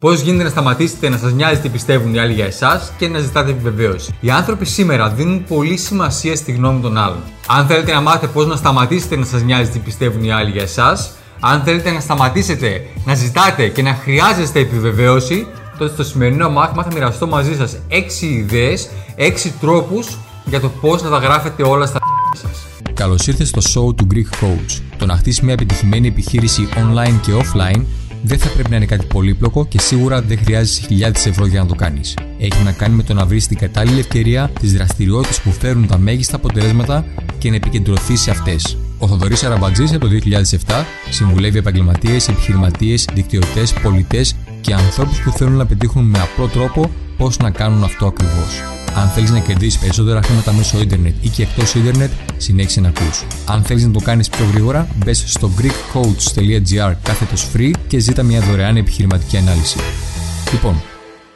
[0.00, 3.18] Πώς γίνεται να σταματήσετε να σας νοιάζει τι πιστεύουν οι άλλοι για εσάς και να
[3.18, 4.14] ζητάτε επιβεβαίωση.
[4.20, 7.22] Οι άνθρωποι σήμερα δίνουν πολύ σημασία στη γνώμη των άλλων.
[7.46, 10.62] Αν θέλετε να μάθετε πώς να σταματήσετε να σας νοιάζει τι πιστεύουν οι άλλοι για
[10.62, 15.46] εσάς, αν θέλετε να σταματήσετε να ζητάτε και να χρειάζεστε επιβεβαίωση,
[15.78, 21.02] τότε στο σημερινό μάθημα θα μοιραστώ μαζί σας 6 ιδέες, 6 τρόπους για το πώς
[21.02, 21.98] να τα γράφετε όλα στα
[22.36, 22.66] σας.
[22.94, 24.80] Καλώς ήρθατε στο show του Greek Coach.
[24.98, 27.82] Το να χτίσει μια επιτυχημένη επιχείρηση online και offline
[28.22, 31.66] δεν θα πρέπει να είναι κάτι πολύπλοκο και σίγουρα δεν χρειάζεσαι χιλιάδες ευρώ για να
[31.66, 32.16] το κάνεις.
[32.38, 35.98] Έχει να κάνει με το να βρεις την κατάλληλη ευκαιρία, τις δραστηριότητες που φέρουν τα
[35.98, 37.04] μέγιστα αποτελέσματα
[37.38, 38.76] και να επικεντρωθείς σε αυτές.
[38.98, 40.18] Ο Θοδωρής Αραμπατζής από το
[40.66, 46.90] 2007 συμβουλεύει επαγγελματίες, επιχειρηματίες, δικτυωτές, πολιτές και ανθρώπους που θέλουν να πετύχουν με απλό τρόπο
[47.16, 48.77] πώς να κάνουν αυτό ακριβώς.
[48.98, 53.24] Αν θέλεις να κερδίσεις περισσότερα χρήματα μέσω ίντερνετ ή και εκτός ίντερνετ, συνέχισε να ακούς.
[53.46, 58.40] Αν θέλεις να το κάνεις πιο γρήγορα, μπες στο greekcoach.gr κάθετος free και ζήτα μια
[58.40, 59.78] δωρεάν επιχειρηματική ανάλυση.
[60.52, 60.82] Λοιπόν,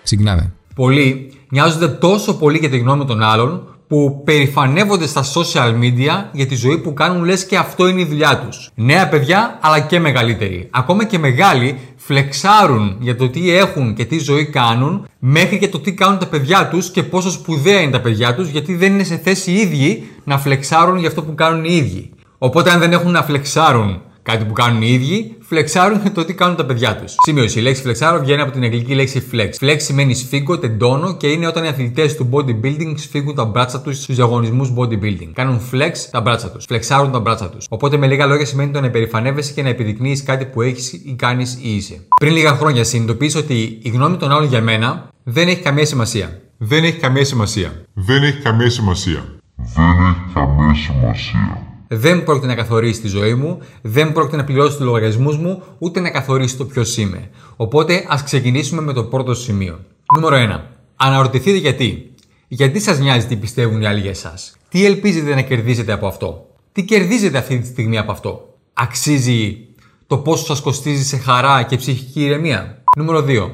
[0.02, 0.52] ξεκινάμε.
[0.75, 6.47] Πολλοί νοιάζονται τόσο πολύ για τη γνώμη των άλλων που περηφανεύονται στα social media για
[6.47, 8.71] τη ζωή που κάνουν λες και αυτό είναι η δουλειά τους.
[8.74, 10.69] Νέα παιδιά αλλά και μεγαλύτεροι.
[10.71, 15.80] Ακόμα και μεγάλοι φλεξάρουν για το τι έχουν και τι ζωή κάνουν μέχρι και το
[15.80, 19.04] τι κάνουν τα παιδιά τους και πόσο σπουδαία είναι τα παιδιά τους γιατί δεν είναι
[19.04, 22.10] σε θέση οι ίδιοι να φλεξάρουν για αυτό που κάνουν οι ίδιοι.
[22.38, 26.34] Οπότε αν δεν έχουν να φλεξάρουν κάτι που κάνουν οι ίδιοι, φλεξάρουν για το τι
[26.34, 27.15] κάνουν τα παιδιά τους.
[27.26, 27.59] Σημείωση.
[27.59, 29.51] Η λέξη φλεξάρω βγαίνει από την αγγλική λέξη flex.
[29.60, 34.02] Flex σημαίνει σφίγγω, τεντώνω και είναι όταν οι αθλητές του bodybuilding σφίγγουν τα μπράτσα τους
[34.02, 35.30] στους διαγωνισμούς bodybuilding.
[35.32, 36.64] Κάνουν flex τα μπράτσα τους.
[36.64, 37.66] Φλεξάρουν τα μπράτσα τους.
[37.68, 41.14] Οπότε με λίγα λόγια σημαίνει το να υπερηφανεύεσαι και να επιδεικνύεις κάτι που έχεις ή
[41.18, 42.07] κάνεις ή είσαι.
[42.20, 46.40] Πριν λίγα χρόνια συνειδητοποίησε ότι η γνώμη των άλλων για μένα δεν έχει καμία σημασία.
[46.59, 47.73] Δεν έχει καμία σημασία.
[47.95, 49.24] Δεν έχει καμία σημασία.
[49.57, 54.76] Δεν έχει καμία σημασία δεν πρόκειται να καθορίσει τη ζωή μου, δεν πρόκειται να πληρώσει
[54.76, 57.30] τους λογαριασμούς μου, ούτε να καθορίσει το ποιος είμαι.
[57.57, 59.79] Οπότε ας ξεκινήσουμε με το πρώτο σημείο.
[60.15, 60.60] Νούμερο 1.
[60.96, 62.10] Αναρωτηθείτε γιατί.
[62.48, 66.47] Γιατί σας νοιάζει τι πιστεύουν οι άλλοι για εσάς; Τι ελπίζετε να κερδίσετε από αυτό;
[66.72, 69.66] Τι κερδίζετε αυτή τη στιγμή από αυτό; Αξίζει
[70.06, 73.50] το πόσο σας κοστίζει σε χαρά και ψυχική ηρεμία; Νούμερο 2.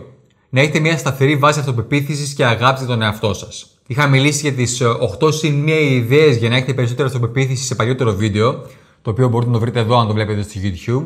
[0.48, 3.77] Να έχετε μια σταθερή βάση αυτοπεποίθησης και αγάπη τον εαυτό σας.
[3.90, 4.82] Είχα μιλήσει για τις
[5.20, 8.52] 8 συν 1 ιδέες για να έχετε περισσότερη αυτοπεποίθηση σε παλιότερο βίντεο,
[9.02, 11.04] το οποίο μπορείτε να το βρείτε εδώ αν το βλέπετε στο YouTube.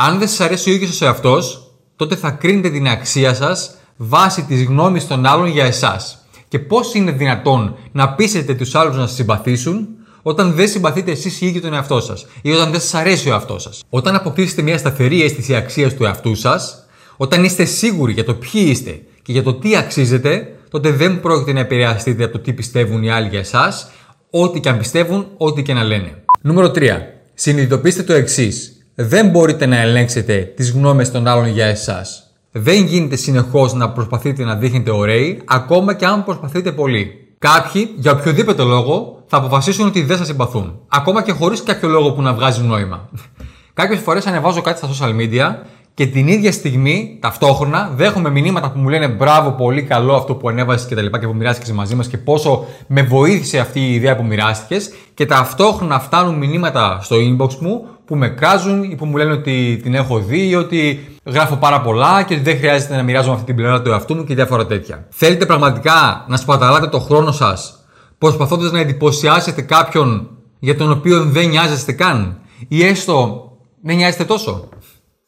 [0.00, 4.42] Αν δεν σας αρέσει ο ίδιος ο εαυτός, τότε θα κρίνετε την αξία σας βάσει
[4.42, 6.18] της γνώμης των άλλων για εσάς.
[6.48, 9.88] Και πώς είναι δυνατόν να πείσετε τους άλλους να σας συμπαθήσουν
[10.22, 13.32] όταν δεν συμπαθείτε εσείς οι ίδιοι τον εαυτό σας ή όταν δεν σας αρέσει ο
[13.32, 13.82] εαυτός σας.
[13.88, 18.66] Όταν αποκτήσετε μια σταθερή αίσθηση αξίας του εαυτού σας, όταν είστε σίγουροι για το ποιοι
[18.68, 23.02] είστε και για το τι αξίζετε, τότε δεν πρόκειται να επηρεαστείτε από το τι πιστεύουν
[23.02, 23.90] οι άλλοι για εσάς,
[24.30, 26.22] ό,τι και αν πιστεύουν, ό,τι και να λένε.
[26.40, 26.88] Νούμερο 3.
[27.34, 28.86] Συνειδητοποιήστε το εξής.
[28.94, 32.34] Δεν μπορείτε να ελέγξετε τις γνώμες των άλλων για εσάς.
[32.50, 37.10] Δεν γίνεται συνεχώς να προσπαθείτε να δείχνετε ωραίοι, ακόμα και αν προσπαθείτε πολύ.
[37.38, 40.80] Κάποιοι, για οποιοδήποτε λόγο, θα αποφασίσουν ότι δεν σας συμπαθούν.
[40.88, 43.08] Ακόμα και χωρίς κάποιο λόγο που να βγάζει νόημα.
[43.74, 45.54] Κάποιες φορές ανεβάζω κάτι στα social media
[45.94, 50.48] και την ίδια στιγμή, ταυτόχρονα, δέχομαι μηνύματα που μου λένε μπράβο, πολύ καλό αυτό που
[50.48, 53.94] ανέβασες και τα λοιπά και που μοιράστηκες μαζί μας και πόσο με βοήθησε αυτή η
[53.94, 54.92] ιδέα που μοιράστηκες.
[55.14, 59.80] Και ταυτόχρονα φτάνουν μηνύματα στο inbox μου που με κράζουν ή που μου λένε ότι
[59.82, 63.46] την έχω δει ή ότι γράφω πάρα πολλά και ότι δεν χρειάζεται να μοιράζομαι αυτή
[63.46, 65.06] την πλευρά του εαυτού μου και διάφορα τέτοια.
[65.08, 67.84] Θέλετε πραγματικά να σπαταλάτε το χρόνο σας
[68.18, 70.28] προσπαθώντας να εντυπωσιάσετε κάποιον
[70.58, 72.38] για τον οποίο δεν νοιάζεστε καν
[72.68, 73.48] ή έστω
[73.82, 74.68] δεν νοιάζεστε τόσο;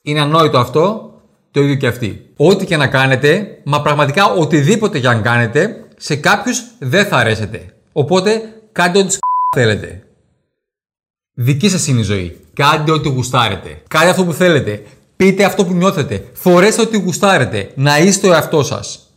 [0.06, 1.12] Είναι ανόητο αυτό,
[1.50, 2.26] το ίδιο και αυτή.
[2.36, 7.74] Ό,τι και να κάνετε, μα πραγματικά οτιδήποτε και αν κάνετε, σε κάποιους δεν θα αρέσετε.
[7.92, 8.40] Οπότε
[8.72, 9.16] κάντε ό,τι
[9.56, 10.02] θέλετε.
[11.34, 12.36] Δική σας είναι η ζωή.
[12.52, 13.82] Κάντε ό,τι γουστάρετε.
[13.88, 14.82] Κάντε αυτό που θέλετε.
[15.16, 16.24] Πείτε αυτό που νιώθετε.
[16.32, 17.70] Φορέστε ό,τι γουστάρετε.
[17.74, 19.10] Να είστε ο εαυτός σας.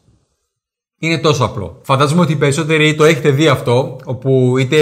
[0.99, 1.79] Είναι τόσο απλό.
[1.83, 4.77] Φαντάζομαι ότι οι περισσότεροι το έχετε δει αυτό, όπου είτε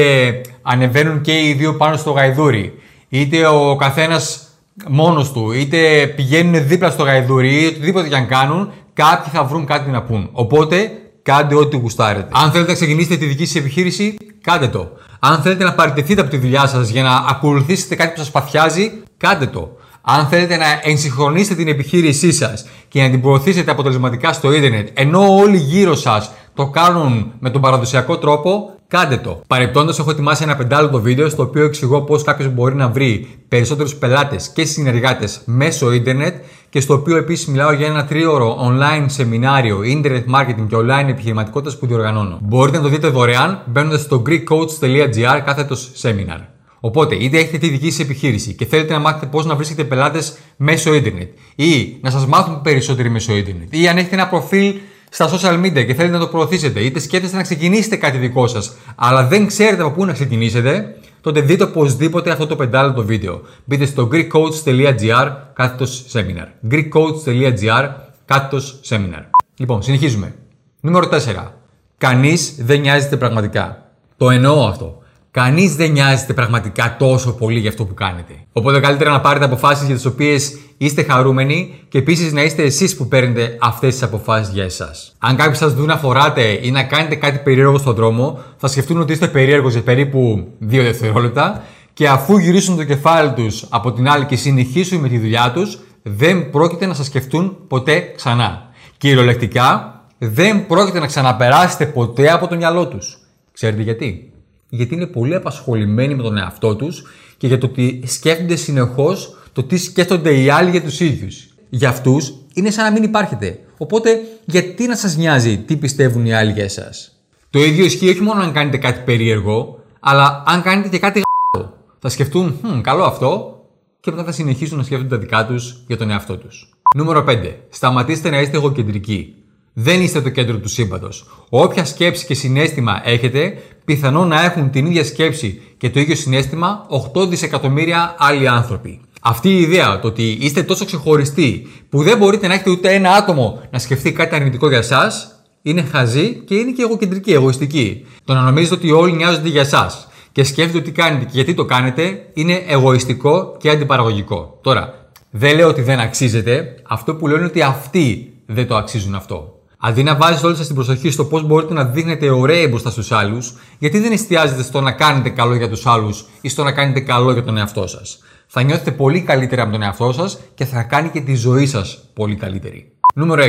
[0.62, 2.74] ανεβαίνουν και οι δύο πάνω στο γαϊδούρι,
[3.10, 4.47] είτε ο καθένας
[4.88, 9.90] μόνος του, είτε πηγαίνουν δίπλα στο γαϊδουρί, οτιδήποτε και αν κάνουν, κάποιοι θα βρουν κάτι
[9.90, 10.30] να πούν.
[10.32, 10.92] Οπότε
[11.22, 12.28] κάντε ό,τι γουστάρετε.
[12.32, 14.92] Αν θέλετε να ξεκινήσετε τη δική σας επιχείρηση, κάντε το.
[15.20, 18.92] Αν θέλετε να παραιτηθείτε από τη δουλειά σας για να ακολουθήσετε κάτι που σας παθιάζει,
[19.18, 19.78] κάντε το.
[20.02, 25.36] Αν θέλετε να ενσυγχρονίσετε την επιχείρησή σας και να την προωθήσετε αποτελεσματικά στο ίντερνετ, ενώ
[25.36, 29.42] όλοι γύρω σας το κάνουν με τον παραδοσιακό τρόπο, Κάντε το.
[29.48, 33.96] Παρεπτόντως, έχω ετοιμάσει ένα πεντάλεπτο βίντεο στο οποίο εξηγώ πώς κάποιος μπορεί να βρει περισσότερους
[33.96, 36.36] πελάτες και συνεργάτες μέσω ίντερνετ
[36.70, 41.78] και στο οποίο επίσης μιλάω για ένα τρίωρο online σεμινάριο Internet Marketing και Online Επιχειρηματικότητας
[41.78, 42.40] που διοργανώνω.
[42.42, 46.40] Μπορείτε να το δείτε δωρεάν μπαίνοντας στο greekcoach.gr κάθετος seminar.
[46.80, 50.38] Οπότε, είτε έχετε τη δική σας επιχείρηση και θέλετε να μάθετε πώς να βρίσκετε πελάτες
[50.58, 54.74] μέσω ίντερνετ, ή να σας μάθουν περισσότεροι μέσω ίντερνετ, ή αν έχετε ένα προφίλ
[55.10, 58.74] στα social media και θέλετε να το προωθήσετε, είτε σκέφτεστε να ξεκινήσετε κάτι δικό σας,
[58.96, 63.42] αλλά δεν ξέρετε από πού να ξεκινήσετε, τότε δείτε οπωσδήποτε αυτό το πεντάλεπτο βίντεο.
[63.66, 66.72] Μπείτε στο greekcoach.gr κάθετος seminar.
[66.72, 67.90] greekcoach.gr
[68.26, 69.24] κάθετος seminar.
[69.58, 70.36] Λοιπόν, συνεχίζουμε.
[70.80, 71.52] Νούμερο 4.
[71.98, 73.92] Κανείς δεν νοιάζεται πραγματικά.
[74.18, 75.02] Το εννοώ αυτό.
[75.32, 78.34] Κανείς δεν νοιάζεται πραγματικά τόσο πολύ για αυτό που κάνετε.
[78.52, 82.96] Οπότε καλύτερα να πάρετε αποφάσεις για τις οποίες είστε χαρούμενοι και επίσης να είστε εσείς
[82.96, 85.16] που παίρνετε αυτές τις αποφάσεις για εσάς.
[85.18, 89.00] Αν κάποιοι σας δουν να φοράτε ή να κάνετε κάτι περίεργο στον δρόμο, θα σκεφτούν
[89.00, 91.64] ότι είστε περίεργος για περίπου 2 δευτερόλεπτα
[91.94, 95.80] και αφού γυρίσουν το κεφάλι τους από την άλλη και συνεχίσουν με τη δουλειά τους,
[96.04, 98.70] δεν πρόκειται να σας σκεφτούν ποτέ ξανά.
[98.98, 103.18] Κυριολεκτικά, δεν πρόκειται να ξαναπεράσετε ποτέ από το μυαλό τους.
[103.54, 104.32] Ξέρετε γιατί;
[104.70, 107.04] Γιατί είναι πολύ απασχολημένοι με τον εαυτό τους
[107.38, 111.48] και για το ότι σκέφτονται συνεχώς το τι σκέφτονται οι άλλοι για τους ίδιους.
[111.70, 113.60] Για αυτούς είναι σαν να μην υπάρχετε.
[113.78, 117.20] Οπότε, γιατί να σας νοιάζει τι πιστεύουν οι άλλοι για εσάς;
[117.50, 121.74] Το ίδιο ισχύει όχι μόνο αν κάνετε κάτι περίεργο, αλλά αν κάνετε και κάτι γ***ο.
[122.00, 123.62] Θα σκεφτούν, hm, καλό αυτό,
[124.00, 126.70] και μετά θα συνεχίσουν να σκέφτονται τα δικά τους για τον εαυτό τους.
[126.96, 127.56] Νούμερο 5.
[127.70, 129.34] Σταματήστε να είστε εγωκεντρικοί.
[129.80, 131.26] Δεν είστε το κέντρο του σύμπαντος.
[131.50, 136.86] Όποια σκέψη και συνέστημα έχετε, πιθανόν να έχουν την ίδια σκέψη και το ίδιο συνέστημα
[137.16, 139.02] 8 δισεκατομμύρια άλλοι άνθρωποι.
[139.22, 143.12] Αυτή η ιδέα, το ότι είστε τόσο ξεχωριστοί που δεν μπορείτε να έχετε ούτε ένα
[143.12, 148.06] άτομο να σκεφτεί κάτι αρνητικό για εσάς, είναι χαζή και είναι και εγωκεντρική, εγωιστική.
[148.26, 151.66] Το να νομίζετε ότι όλοι νοιάζονται για εσάς και σκέφτεται τι κάνετε και γιατί το
[151.66, 154.60] κάνετε, είναι εγωιστικό και αντιπαραγωγικό.
[154.62, 159.16] Τώρα, δεν λέω ότι δεν αξίζετε, αυτό που λέω είναι ότι αυτοί δεν το αξίζουν
[159.16, 159.57] αυτό.
[159.80, 163.12] Αντί να βάζετε όλη σας την προσοχή στο πώς μπορείτε να δείχνετε ωραίοι μπροστά στους
[163.12, 167.00] άλλους, γιατί δεν εστιάζετε στο να κάνετε καλό για τους άλλους ή στο να κάνετε
[167.00, 168.20] καλό για τον εαυτό σας.
[168.48, 172.00] Θα νιώθετε πολύ καλύτερα με τον εαυτό σας και θα κάνει και τη ζωή σας
[172.14, 172.92] πολύ καλύτερη.
[173.16, 173.48] Νούμερο 6.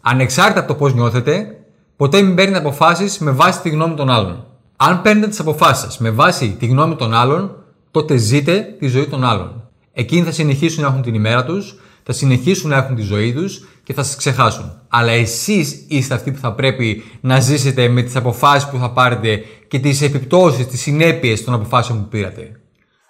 [0.00, 1.58] Ανεξάρτητα από το πώς νιώθετε,
[1.96, 4.46] ποτέ μην παίρνετε αποφάσεις με βάση τη γνώμη των άλλων.
[4.76, 7.56] Αν παίρνετε τις αποφάσεις σας με βάση τη γνώμη των άλλων,
[7.90, 9.68] τότε ζείτε τη ζωή των άλλων.
[9.92, 13.68] Εκείνοι θα συνεχίσουν να έχουν την ημέρα τους, θα συνεχίσουν να έχουν τη ζωή τους
[13.88, 14.72] και θα σας ξεχάσουν.
[14.88, 19.42] Αλλά εσείς είστε αυτοί που θα πρέπει να ζήσετε με τις αποφάσεις που θα πάρετε
[19.68, 22.60] και τις επιπτώσεις, τις συνέπειες των αποφάσεων που πήρατε.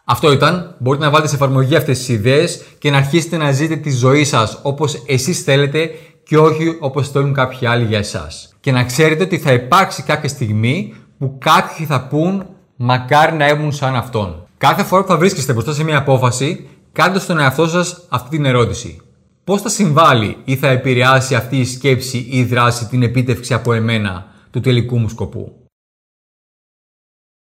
[0.05, 0.77] Αυτό ήταν.
[0.79, 4.25] Μπορείτε να βάλετε σε εφαρμογή αυτές τις ιδέες και να αρχίσετε να ζείτε τη ζωή
[4.25, 5.91] σας όπως εσείς θέλετε
[6.25, 8.55] και όχι όπως θέλουν κάποιοι άλλοι για εσάς.
[8.61, 12.47] Και να ξέρετε ότι θα υπάρξει κάποια στιγμή που κάποιοι θα πούν
[12.77, 14.47] μακάρι να ήμουν σαν αυτόν.
[14.59, 18.45] Κάθε φορά που θα βρίσκεστε μπροστά σε μια απόφαση, κάντε στον εαυτό σας αυτή την
[18.45, 19.01] ερώτηση.
[19.49, 23.73] Πώς θα συμβάλλει ή θα επηρεάσει αυτή η σκέψη ή η δράση την επίτευξη από
[23.73, 25.53] εμένα του τελικού μου σκοπού;